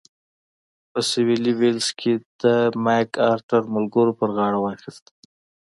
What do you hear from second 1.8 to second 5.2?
کې د مک ارتر ملګرو پر غاړه واخیست.